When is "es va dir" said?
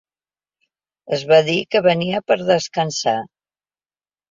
1.17-1.59